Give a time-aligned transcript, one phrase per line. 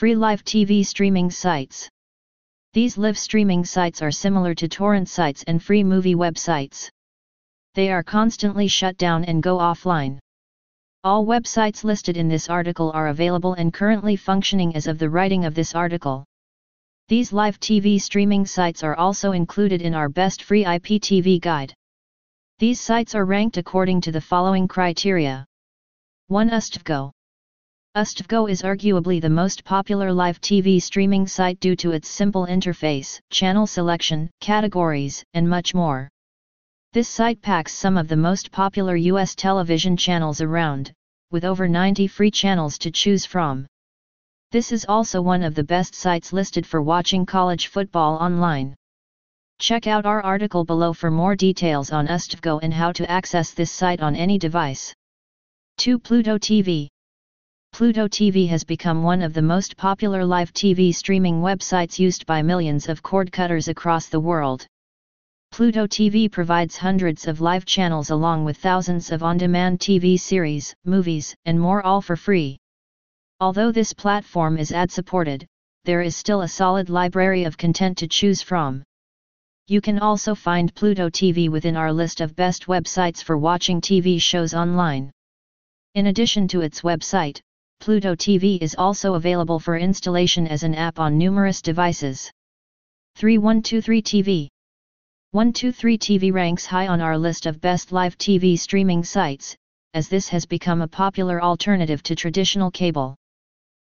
[0.00, 1.86] Free live TV streaming sites.
[2.72, 6.88] These live streaming sites are similar to torrent sites and free movie websites.
[7.74, 10.18] They are constantly shut down and go offline.
[11.04, 15.44] All websites listed in this article are available and currently functioning as of the writing
[15.44, 16.24] of this article.
[17.08, 21.74] These live TV streaming sites are also included in our best free IPTV guide.
[22.58, 25.44] These sites are ranked according to the following criteria.
[26.28, 26.48] 1.
[26.48, 27.10] USTVGO.
[27.96, 33.18] USTVGO is arguably the most popular live TV streaming site due to its simple interface,
[33.30, 36.08] channel selection, categories, and much more.
[36.92, 40.92] This site packs some of the most popular US television channels around,
[41.32, 43.66] with over 90 free channels to choose from.
[44.52, 48.76] This is also one of the best sites listed for watching college football online.
[49.58, 53.72] Check out our article below for more details on USTVGO and how to access this
[53.72, 54.94] site on any device.
[55.78, 55.98] 2.
[55.98, 56.88] Pluto TV
[57.72, 62.42] Pluto TV has become one of the most popular live TV streaming websites used by
[62.42, 64.66] millions of cord cutters across the world.
[65.50, 71.34] Pluto TV provides hundreds of live channels along with thousands of on-demand TV series, movies,
[71.46, 72.58] and more all for free.
[73.40, 75.46] Although this platform is ad-supported,
[75.84, 78.82] there is still a solid library of content to choose from.
[79.68, 84.20] You can also find Pluto TV within our list of best websites for watching TV
[84.20, 85.10] shows online.
[85.94, 87.40] In addition to its website,
[87.80, 92.30] Pluto TV is also available for installation as an app on numerous devices.
[93.16, 94.48] 3123 TV
[95.30, 99.56] 123 TV ranks high on our list of best live TV streaming sites,
[99.94, 103.16] as this has become a popular alternative to traditional cable.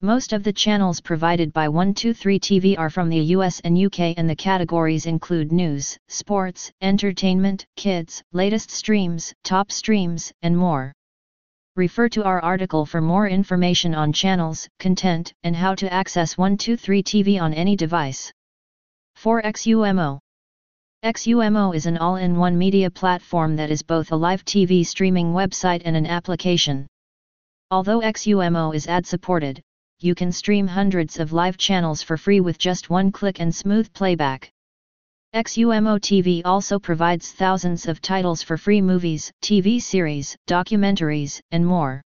[0.00, 4.30] Most of the channels provided by 123 TV are from the US and UK and
[4.30, 10.92] the categories include news, sports, entertainment, kids, latest streams, top streams, and more.
[11.74, 17.02] Refer to our article for more information on channels, content, and how to access 123
[17.02, 18.30] TV on any device.
[19.14, 20.18] 4 XUMO
[21.02, 25.96] XUMO is an all-in-one media platform that is both a live TV streaming website and
[25.96, 26.86] an application.
[27.70, 29.62] Although XUMO is ad-supported,
[29.98, 33.90] you can stream hundreds of live channels for free with just one click and smooth
[33.94, 34.52] playback.
[35.34, 42.02] XUMO TV also provides thousands of titles for free movies, TV series, documentaries, and more.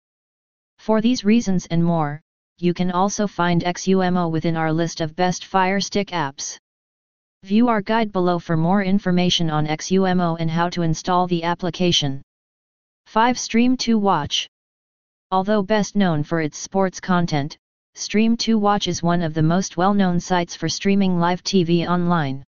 [0.77, 2.21] For these reasons and more,
[2.59, 6.59] you can also find XUMO within our list of best Fire Stick apps.
[7.41, 12.21] View our guide below for more information on XUMO and how to install the application.
[13.07, 13.39] 5.
[13.39, 14.47] Stream 2 Watch
[15.31, 17.57] Although best known for its sports content,
[17.95, 22.43] Stream2Watch is one of the most well-known sites for streaming live TV online.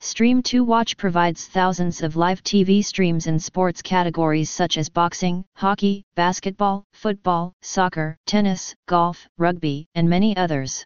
[0.00, 6.84] Stream2Watch provides thousands of live TV streams in sports categories such as boxing, hockey, basketball,
[6.92, 10.84] football, soccer, tennis, golf, rugby, and many others.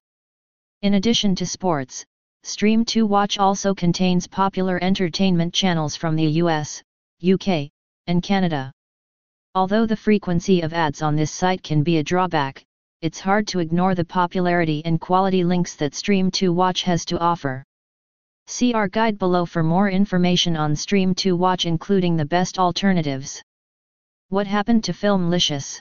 [0.81, 2.07] In addition to sports,
[2.45, 6.83] Stream2Watch also contains popular entertainment channels from the US,
[7.23, 7.69] UK,
[8.07, 8.73] and Canada.
[9.55, 12.65] Although the frequency of ads on this site can be a drawback,
[13.03, 17.63] it's hard to ignore the popularity and quality links that Stream2Watch has to offer.
[18.47, 23.43] See our guide below for more information on Stream2Watch including the best alternatives.
[24.29, 25.81] What happened to Filmlicious?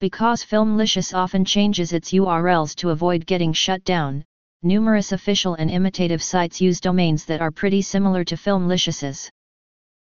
[0.00, 4.24] Because Filmlicious often changes its URLs to avoid getting shut down,
[4.62, 9.30] numerous official and imitative sites use domains that are pretty similar to Filmlicious's.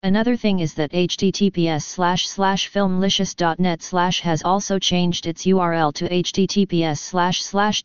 [0.03, 6.07] Another thing is that https slash slash filmlicious.net slash has also changed its URL to
[6.07, 7.81] https slash slash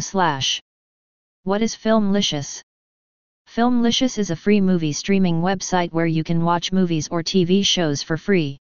[0.00, 0.60] slash.
[1.44, 2.60] What is Filmlicious?
[3.48, 8.02] Filmlicious is a free movie streaming website where you can watch movies or TV shows
[8.02, 8.58] for free.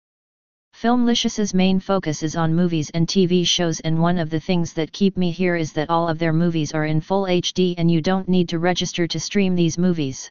[0.74, 4.90] Filmlicious's main focus is on movies and TV shows and one of the things that
[4.90, 8.00] keep me here is that all of their movies are in full HD and you
[8.00, 10.30] don't need to register to stream these movies.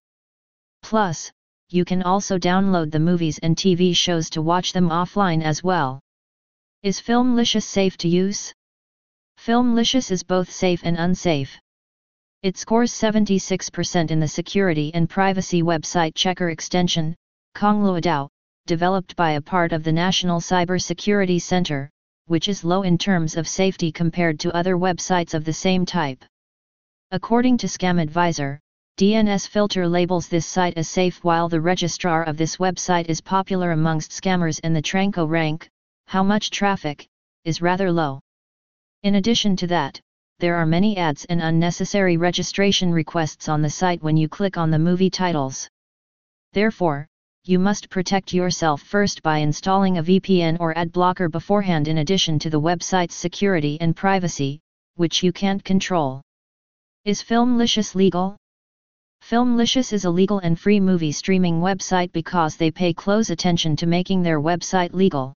[0.81, 1.31] Plus,
[1.69, 5.99] you can also download the movies and TV shows to watch them offline as well.
[6.81, 8.51] Is Filmlicious safe to use?
[9.37, 11.59] Filmlicious is both safe and unsafe.
[12.43, 17.15] It scores 76% in the security and privacy website checker extension,
[17.53, 18.29] Kongluadao,
[18.65, 21.91] developed by a part of the National Cybersecurity Center,
[22.25, 26.25] which is low in terms of safety compared to other websites of the same type.
[27.11, 28.57] According to ScamAdviser,
[28.97, 33.71] DNS Filter labels this site as safe while the registrar of this website is popular
[33.71, 35.69] amongst scammers and the Tranco rank,
[36.07, 37.07] how much traffic,
[37.45, 38.19] is rather low.
[39.03, 40.01] In addition to that,
[40.41, 44.71] there are many ads and unnecessary registration requests on the site when you click on
[44.71, 45.69] the movie titles.
[46.53, 47.05] Therefore,
[47.45, 52.39] you must protect yourself first by installing a VPN or ad blocker beforehand in addition
[52.39, 54.59] to the website's security and privacy,
[54.95, 56.23] which you can't control.
[57.05, 58.35] Is Filmlicious legal?
[59.21, 63.85] Filmlicious is a legal and free movie streaming website because they pay close attention to
[63.85, 65.35] making their website legal.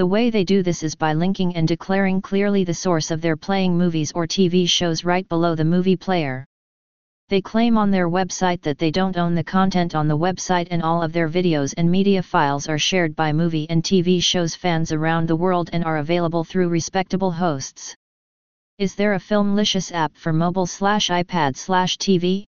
[0.00, 3.36] The way they do this is by linking and declaring clearly the source of their
[3.36, 6.46] playing movies or TV shows right below the movie player.
[7.28, 10.82] They claim on their website that they don't own the content on the website and
[10.82, 14.90] all of their videos and media files are shared by movie and TV shows fans
[14.90, 17.94] around the world and are available through respectable hosts.
[18.78, 22.46] Is there a Filmlicious app for mobile slash iPad slash TV?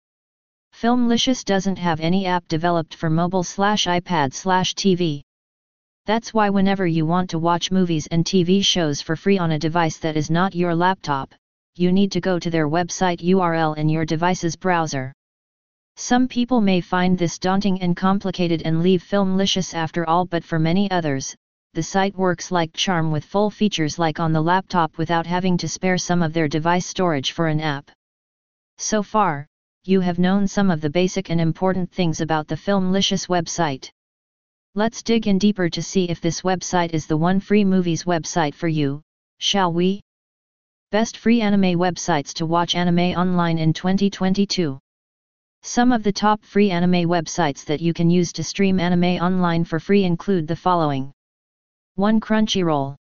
[0.73, 5.21] Filmlicious doesn't have any app developed for mobile slash iPad slash TV.
[6.07, 9.59] That's why whenever you want to watch movies and TV shows for free on a
[9.59, 11.35] device that is not your laptop,
[11.77, 15.15] you need to go to their website URL in your device's browser.
[15.97, 20.59] Some people may find this daunting and complicated and leave Filmlicious after all but for
[20.59, 21.35] many others,
[21.73, 25.69] the site works like charm with full features like on the laptop without having to
[25.69, 27.91] spare some of their device storage for an app.
[28.77, 29.47] So far,
[29.85, 33.91] you have known some of the basic and important things about the Filmlicious website.
[34.77, 38.55] Let's dig in deeper to see if this website is the one free movies website
[38.55, 39.03] for you,
[39.39, 40.01] shall we?
[40.91, 44.81] Best free anime websites to watch anime online in 2022.
[45.63, 49.63] Some of the top free anime websites that you can use to stream anime online
[49.63, 51.13] for free include the following
[51.95, 52.19] 1.
[52.19, 52.97] Crunchyroll.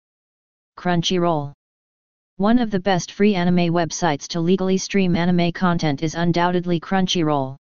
[0.75, 1.53] Crunchyroll.
[2.37, 7.57] One of the best free anime websites to legally stream anime content is undoubtedly Crunchyroll.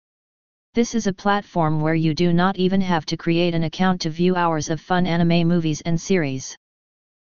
[0.75, 4.09] This is a platform where you do not even have to create an account to
[4.09, 6.57] view hours of fun anime movies and series.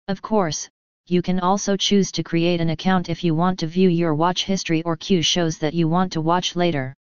[0.09, 0.69] Of course,
[1.07, 4.45] you can also choose to create an account if you want to view your watch
[4.45, 6.95] history or queue shows that you want to watch later.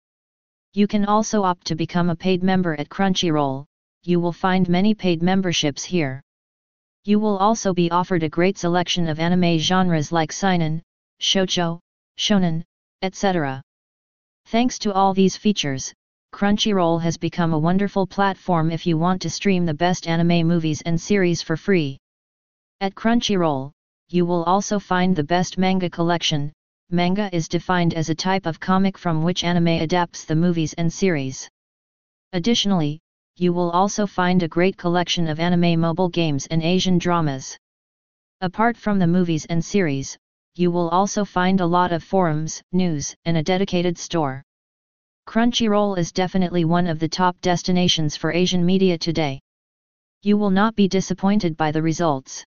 [0.74, 3.64] You can also opt to become a paid member at Crunchyroll,
[4.02, 6.20] you will find many paid memberships here.
[7.04, 10.82] You will also be offered a great selection of anime genres like seinen,
[11.18, 11.80] shoujo,
[12.18, 12.62] shonen,
[13.00, 13.62] etc.
[14.44, 15.94] Thanks to all these features,
[16.36, 20.82] Crunchyroll has become a wonderful platform if you want to stream the best anime movies
[20.82, 21.96] and series for free.
[22.82, 23.72] At Crunchyroll,
[24.10, 26.52] you will also find the best manga collection.
[26.90, 30.92] Manga is defined as a type of comic from which anime adapts the movies and
[30.92, 31.48] series.
[32.34, 33.00] Additionally,
[33.36, 37.56] you will also find a great collection of anime mobile games and Asian dramas.
[38.42, 40.18] Apart from the movies and series,
[40.54, 44.42] you will also find a lot of forums, news, and a dedicated store.
[45.26, 49.40] Crunchyroll is definitely one of the top destinations for Asian media today.
[50.22, 52.44] You will not be disappointed by the results.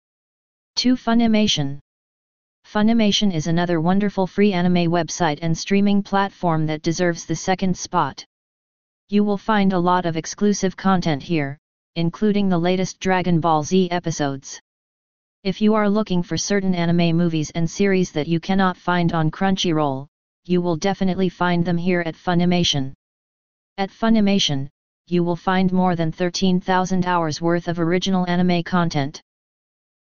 [0.76, 0.96] 2.
[0.96, 1.78] Funimation
[2.66, 8.24] Funimation is another wonderful free anime website and streaming platform that deserves the second spot.
[9.08, 11.56] You will find a lot of exclusive content here,
[11.94, 14.60] including the latest Dragon Ball Z episodes.
[15.44, 19.30] If you are looking for certain anime movies and series that you cannot find on
[19.30, 20.08] Crunchyroll,
[20.46, 22.92] you will definitely find them here at Funimation.
[23.78, 24.68] At Funimation,
[25.06, 29.22] you will find more than 13,000 hours worth of original anime content.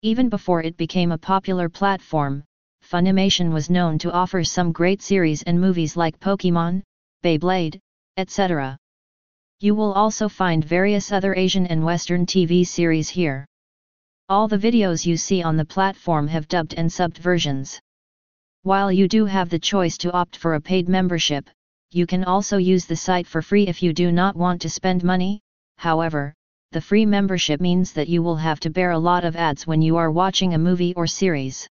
[0.03, 2.43] Even before it became a popular platform,
[2.85, 6.83] Funimation was known to offer some great series and movies like Pokemon,
[7.23, 7.79] Beyblade,
[8.17, 8.77] etc.
[9.61, 13.47] You will also find various other Asian and Western TV series here.
[14.29, 17.81] All the videos you see on the platform have dubbed and subbed versions.
[18.65, 21.51] While you do have the choice to opt for a paid membership,
[21.91, 25.03] you can also use the site for free if you do not want to spend
[25.03, 25.41] money,
[25.79, 26.33] however,
[26.71, 29.83] the free membership means that you will have to bear a lot of ads when
[29.83, 31.69] you are watching a movie or series.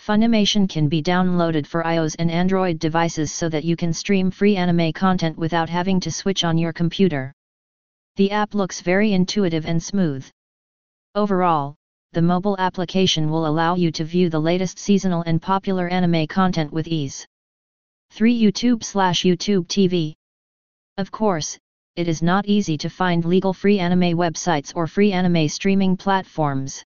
[0.00, 4.56] Funimation can be downloaded for iOS and Android devices so that you can stream free
[4.56, 7.34] anime content without having to switch on your computer.
[8.16, 10.26] The app looks very intuitive and smooth.
[11.14, 11.76] Overall,
[12.12, 16.72] the mobile application will allow you to view the latest seasonal and popular anime content
[16.72, 17.26] with ease.
[18.12, 18.40] 3.
[18.40, 20.14] YouTube slash YouTube TV
[20.96, 21.58] Of course,
[21.96, 26.82] it is not easy to find legal free anime websites or free anime streaming platforms.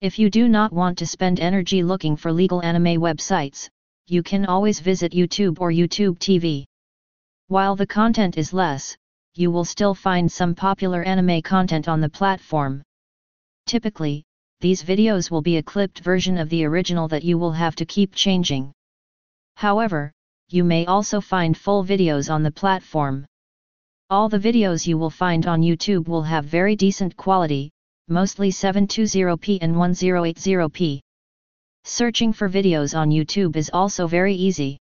[0.00, 3.68] If you do not want to spend energy looking for legal anime websites,
[4.08, 6.64] you can always visit YouTube or YouTube TV.
[7.46, 8.96] While the content is less,
[9.34, 12.82] you will still find some popular anime content on the platform.
[13.66, 14.24] Typically,
[14.62, 17.84] these videos will be a clipped version of the original that you will have to
[17.84, 18.72] keep changing.
[19.56, 20.12] However,
[20.50, 23.26] you may also find full videos on the platform.
[24.08, 27.70] All the videos you will find on YouTube will have very decent quality,
[28.06, 31.00] mostly 720p and 1080p.
[31.82, 34.78] Searching for videos on YouTube is also very easy.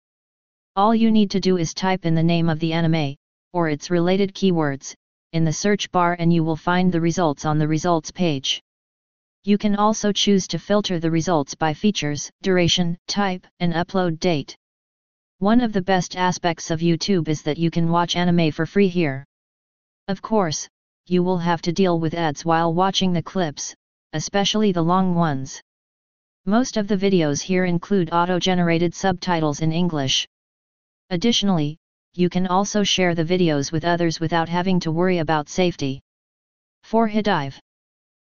[0.75, 3.15] All you need to do is type in the name of the anime,
[3.53, 4.95] or its related keywords,
[5.33, 8.59] in the search bar and you will find the results on the results page.
[9.47, 14.57] You can also choose to filter the results by features, duration, type, and upload date.
[15.39, 18.89] One of the best aspects of YouTube is that you can watch anime for free
[18.89, 19.23] here.
[20.09, 20.67] Of course,
[21.05, 23.73] you will have to deal with ads while watching the clips,
[24.11, 25.61] especially the long ones.
[26.45, 30.27] Most of the videos here include auto-generated subtitles in English.
[31.09, 31.77] Additionally,
[32.15, 36.01] you can also share the videos with others without having to worry about safety.
[36.83, 37.57] For Hidive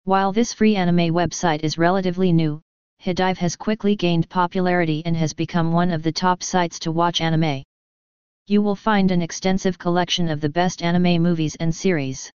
[0.08, 2.62] While this free anime website is relatively new,
[3.04, 7.20] Hidive has quickly gained popularity and has become one of the top sites to watch
[7.20, 7.62] anime.
[8.46, 12.32] You will find an extensive collection of the best anime movies and series.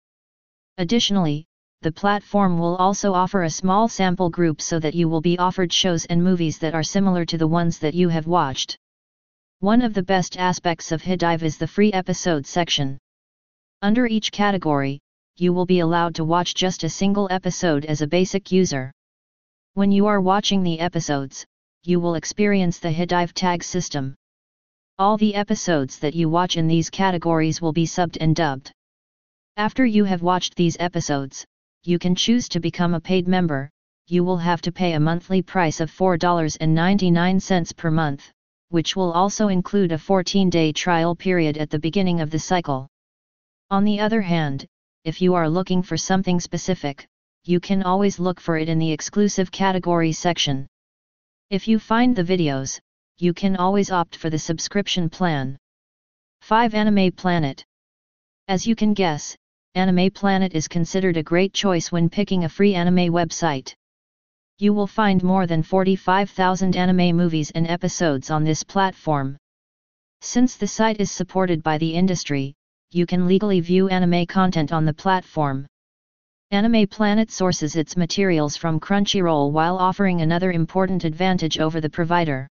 [0.79, 1.45] Additionally,
[1.81, 5.71] the platform will also offer a small sample group so that you will be offered
[5.71, 8.77] shows and movies that are similar to the ones that you have watched.
[9.61, 12.97] One of the best aspects of Hidive is the free episode section.
[13.81, 14.99] Under each category,
[15.37, 18.91] you will be allowed to watch just a single episode as a basic user.
[19.73, 21.45] When you are watching the episodes,
[21.83, 24.15] you will experience the Hidive tag system.
[24.99, 28.71] All the episodes that you watch in these categories will be subbed and dubbed.
[29.57, 31.45] After you have watched these episodes,
[31.83, 33.69] you can choose to become a paid member,
[34.07, 38.31] you will have to pay a monthly price of $4.99 per month,
[38.69, 42.87] which will also include a 14-day trial period at the beginning of the cycle.
[43.69, 44.65] On the other hand,
[45.03, 47.07] if you are looking for something specific,
[47.43, 50.67] you can always look for it in the exclusive category section.
[51.49, 52.79] If you find the videos,
[53.17, 55.57] you can always opt for the subscription plan.
[56.41, 57.63] 5 Anime Planet
[58.47, 59.35] As you can guess,
[59.73, 63.73] Anime Planet is considered a great choice when picking a free anime website.
[64.59, 69.37] You will find more than 45,000 anime movies and episodes on this platform.
[70.21, 72.53] Since the site is supported by the industry,
[72.93, 75.65] you can legally view anime content on the platform.
[76.51, 82.49] Anime Planet sources its materials from Crunchyroll while offering another important advantage over the provider.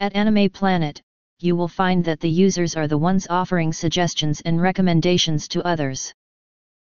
[0.00, 1.02] At Anime Planet,
[1.40, 6.10] you will find that the users are the ones offering suggestions and recommendations to others.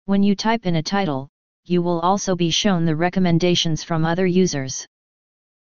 [0.05, 1.29] When you type in a title,
[1.65, 4.87] you will also be shown the recommendations from other users.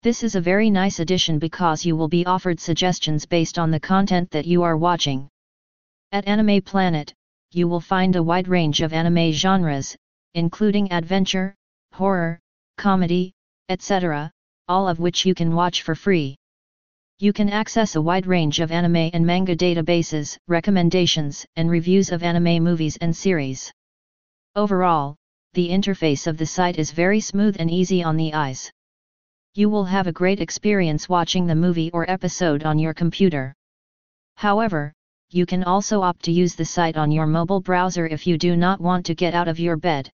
[0.04, 3.80] This is a very nice addition because you will be offered suggestions based on the
[3.80, 5.28] content that you are watching.
[6.14, 7.14] At Anime Planet,
[7.52, 9.96] you will find a wide range of anime genres,
[10.34, 11.54] including adventure,
[11.92, 12.38] horror,
[12.76, 13.32] comedy,
[13.70, 14.30] etc.,
[14.68, 16.36] all of which you can watch for free.
[17.18, 22.22] You can access a wide range of anime and manga databases, recommendations, and reviews of
[22.22, 23.72] anime movies and series.
[24.54, 25.16] Overall,
[25.54, 28.70] the interface of the site is very smooth and easy on the eyes.
[29.54, 33.54] You will have a great experience watching the movie or episode on your computer.
[34.36, 34.92] However,
[35.34, 38.56] you can also opt to use the site on your mobile browser if you do
[38.56, 40.10] not want to get out of your bed.